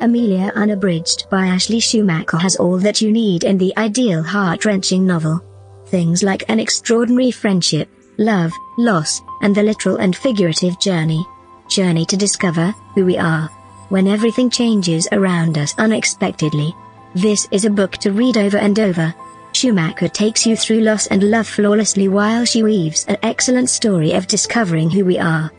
Amelia 0.00 0.52
Unabridged 0.54 1.28
by 1.28 1.46
Ashley 1.46 1.80
Schumacher 1.80 2.36
has 2.36 2.54
all 2.56 2.78
that 2.78 3.00
you 3.00 3.10
need 3.10 3.42
in 3.42 3.58
the 3.58 3.76
ideal 3.76 4.22
heart-wrenching 4.22 5.04
novel. 5.04 5.42
Things 5.86 6.22
like 6.22 6.44
an 6.48 6.60
extraordinary 6.60 7.32
friendship, 7.32 7.88
love, 8.16 8.52
loss, 8.76 9.20
and 9.42 9.54
the 9.54 9.62
literal 9.62 9.96
and 9.96 10.14
figurative 10.14 10.78
journey. 10.78 11.26
Journey 11.68 12.04
to 12.06 12.16
discover 12.16 12.72
who 12.94 13.04
we 13.04 13.18
are. 13.18 13.48
When 13.88 14.06
everything 14.06 14.50
changes 14.50 15.08
around 15.10 15.58
us 15.58 15.74
unexpectedly. 15.78 16.74
This 17.14 17.48
is 17.50 17.64
a 17.64 17.70
book 17.70 17.92
to 17.98 18.12
read 18.12 18.36
over 18.36 18.58
and 18.58 18.78
over. 18.78 19.12
Schumacher 19.52 20.08
takes 20.08 20.46
you 20.46 20.56
through 20.56 20.80
loss 20.80 21.08
and 21.08 21.22
love 21.30 21.48
flawlessly 21.48 22.06
while 22.06 22.44
she 22.44 22.62
weaves 22.62 23.04
an 23.06 23.16
excellent 23.22 23.70
story 23.70 24.12
of 24.12 24.28
discovering 24.28 24.90
who 24.90 25.04
we 25.04 25.18
are. 25.18 25.50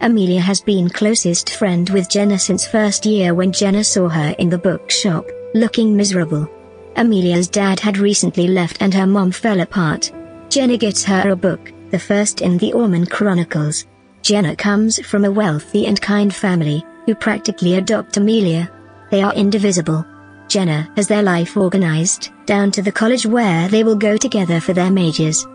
Amelia 0.00 0.40
has 0.40 0.60
been 0.60 0.88
closest 0.88 1.50
friend 1.50 1.88
with 1.90 2.08
Jenna 2.08 2.38
since 2.38 2.66
first 2.66 3.06
year 3.06 3.34
when 3.34 3.52
Jenna 3.52 3.82
saw 3.82 4.08
her 4.08 4.34
in 4.38 4.50
the 4.50 4.58
bookshop, 4.58 5.26
looking 5.54 5.96
miserable. 5.96 6.48
Amelia's 6.96 7.48
dad 7.48 7.80
had 7.80 7.98
recently 7.98 8.46
left 8.46 8.82
and 8.82 8.92
her 8.94 9.06
mom 9.06 9.30
fell 9.30 9.60
apart. 9.60 10.12
Jenna 10.48 10.76
gets 10.76 11.02
her 11.04 11.30
a 11.30 11.36
book, 11.36 11.72
the 11.90 11.98
first 11.98 12.40
in 12.40 12.58
the 12.58 12.72
Ormond 12.72 13.10
Chronicles. 13.10 13.86
Jenna 14.22 14.54
comes 14.56 15.04
from 15.06 15.24
a 15.24 15.30
wealthy 15.30 15.86
and 15.86 16.00
kind 16.00 16.34
family, 16.34 16.84
who 17.06 17.14
practically 17.14 17.74
adopt 17.74 18.16
Amelia. 18.16 18.70
They 19.10 19.22
are 19.22 19.34
indivisible. 19.34 20.04
Jenna 20.48 20.90
has 20.96 21.08
their 21.08 21.22
life 21.22 21.56
organized, 21.56 22.30
down 22.44 22.70
to 22.72 22.82
the 22.82 22.92
college 22.92 23.26
where 23.26 23.68
they 23.68 23.82
will 23.82 23.96
go 23.96 24.16
together 24.16 24.60
for 24.60 24.72
their 24.72 24.90
majors. 24.90 25.46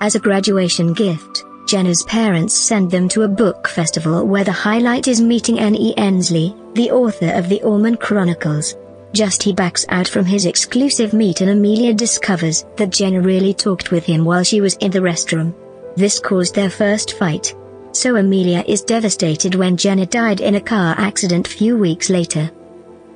As 0.00 0.14
a 0.14 0.20
graduation 0.20 0.92
gift, 0.92 1.44
Jenna's 1.66 2.04
parents 2.04 2.54
send 2.54 2.92
them 2.92 3.08
to 3.08 3.22
a 3.22 3.28
book 3.28 3.66
festival 3.66 4.24
where 4.24 4.44
the 4.44 4.52
highlight 4.52 5.08
is 5.08 5.20
meeting 5.20 5.58
N.E. 5.58 5.94
Endsley, 5.96 6.54
the 6.76 6.92
author 6.92 7.32
of 7.32 7.48
the 7.48 7.60
Ormond 7.62 7.98
Chronicles. 7.98 8.76
Just 9.12 9.42
he 9.42 9.52
backs 9.52 9.84
out 9.88 10.06
from 10.06 10.24
his 10.24 10.46
exclusive 10.46 11.12
meet 11.12 11.40
and 11.40 11.50
Amelia 11.50 11.92
discovers 11.92 12.64
that 12.76 12.90
Jenna 12.90 13.20
really 13.20 13.52
talked 13.52 13.90
with 13.90 14.04
him 14.04 14.24
while 14.24 14.44
she 14.44 14.60
was 14.60 14.76
in 14.76 14.92
the 14.92 15.00
restroom. 15.00 15.54
This 15.96 16.20
caused 16.20 16.54
their 16.54 16.70
first 16.70 17.14
fight. 17.14 17.52
So 17.90 18.14
Amelia 18.14 18.62
is 18.68 18.82
devastated 18.82 19.56
when 19.56 19.76
Jenna 19.76 20.06
died 20.06 20.40
in 20.40 20.54
a 20.54 20.60
car 20.60 20.94
accident 20.98 21.48
few 21.48 21.76
weeks 21.76 22.10
later. 22.10 22.48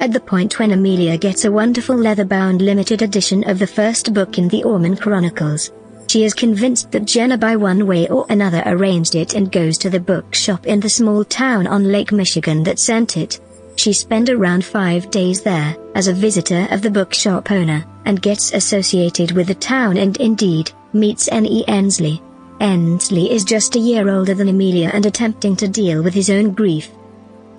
At 0.01 0.13
the 0.13 0.19
point 0.21 0.59
when 0.59 0.73
Amelia 0.73 1.19
gets 1.19 1.45
a 1.45 1.53
wonderful 1.53 1.95
leather-bound 1.95 2.63
limited 2.63 3.03
edition 3.03 3.49
of 3.49 3.61
the 3.61 3.67
first 3.67 4.13
book 4.13 4.39
in 4.39 4.49
the 4.49 4.65
Ormond 4.65 5.01
Chronicles, 5.01 5.71
she 6.11 6.25
is 6.25 6.35
convinced 6.35 6.91
that 6.91 7.05
Jenna 7.05 7.39
by 7.39 7.55
one 7.55 7.87
way 7.87 8.09
or 8.09 8.27
another 8.31 8.65
arranged 8.67 9.15
it 9.15 9.35
and 9.35 9.53
goes 9.53 9.79
to 9.79 9.89
the 9.89 10.01
bookshop 10.01 10.67
in 10.67 10.81
the 10.81 10.89
small 10.89 11.25
town 11.25 11.69
on 11.69 11.93
Lake 11.93 12.11
Michigan 12.11 12.65
that 12.65 12.81
sent 12.81 13.17
it. 13.17 13.39
She 13.77 13.93
spent 13.93 14.29
around 14.29 14.65
five 14.65 15.09
days 15.13 15.41
there, 15.41 15.77
as 15.95 16.09
a 16.09 16.13
visitor 16.13 16.67
of 16.73 16.83
the 16.83 16.91
bookshop 16.91 17.53
owner, 17.53 17.85
and 18.07 18.21
gets 18.21 18.53
associated 18.55 19.31
with 19.31 19.47
the 19.47 19.55
town 19.55 19.99
and 19.99 20.17
indeed, 20.17 20.73
meets 20.93 21.29
N.E. 21.29 21.65
Endsley. 21.69 22.21
Endsley 22.61 23.31
is 23.31 23.45
just 23.45 23.77
a 23.77 23.79
year 23.79 24.09
older 24.09 24.35
than 24.35 24.49
Amelia 24.49 24.91
and 24.93 25.07
attempting 25.07 25.55
to 25.55 25.69
deal 25.69 26.03
with 26.03 26.13
his 26.13 26.29
own 26.29 26.51
grief. 26.51 26.91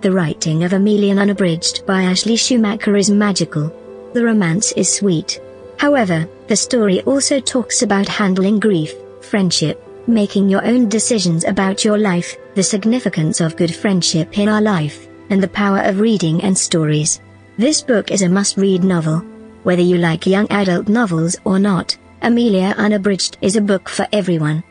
The 0.01 0.11
writing 0.11 0.65
of 0.65 0.73
Amelia 0.73 1.15
Unabridged 1.15 1.85
by 1.85 2.01
Ashley 2.01 2.35
Schumacher 2.35 2.97
is 2.97 3.09
magical. 3.09 3.71
The 4.13 4.25
romance 4.25 4.73
is 4.73 4.93
sweet, 4.93 5.39
However, 5.81 6.29
the 6.47 6.55
story 6.55 7.01
also 7.09 7.39
talks 7.39 7.81
about 7.81 8.07
handling 8.07 8.59
grief, 8.59 8.93
friendship, 9.21 9.83
making 10.05 10.47
your 10.47 10.63
own 10.63 10.87
decisions 10.89 11.43
about 11.43 11.83
your 11.83 11.97
life, 11.97 12.37
the 12.53 12.61
significance 12.61 13.41
of 13.41 13.57
good 13.57 13.73
friendship 13.73 14.37
in 14.37 14.47
our 14.47 14.61
life, 14.61 15.07
and 15.31 15.41
the 15.41 15.47
power 15.47 15.79
of 15.79 15.99
reading 15.99 16.39
and 16.43 16.55
stories. 16.55 17.19
This 17.57 17.81
book 17.81 18.11
is 18.11 18.21
a 18.21 18.29
must-read 18.29 18.83
novel. 18.83 19.25
Whether 19.63 19.81
you 19.81 19.97
like 19.97 20.27
young 20.27 20.45
adult 20.51 20.87
novels 20.87 21.35
or 21.45 21.57
not, 21.57 21.97
Amelia 22.21 22.75
Unabridged 22.77 23.39
is 23.41 23.55
a 23.55 23.61
book 23.61 23.89
for 23.89 24.05
everyone. 24.13 24.63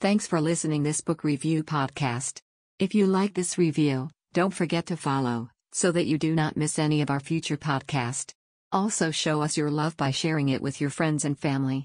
Thanks 0.00 0.26
for 0.26 0.40
listening 0.40 0.84
this 0.84 1.02
book 1.02 1.22
review 1.22 1.64
podcast. 1.64 2.38
If 2.78 2.94
you 2.94 3.04
like 3.06 3.34
this 3.34 3.58
review, 3.58 4.08
don't 4.32 4.54
forget 4.54 4.86
to 4.86 4.96
follow 4.96 5.50
so 5.74 5.92
that 5.92 6.06
you 6.06 6.16
do 6.16 6.34
not 6.34 6.56
miss 6.56 6.78
any 6.78 7.02
of 7.02 7.10
our 7.10 7.20
future 7.20 7.58
podcast. 7.58 8.32
Also 8.74 9.12
show 9.12 9.40
us 9.40 9.56
your 9.56 9.70
love 9.70 9.96
by 9.96 10.10
sharing 10.10 10.48
it 10.48 10.60
with 10.60 10.80
your 10.80 10.90
friends 10.90 11.24
and 11.24 11.38
family. 11.38 11.82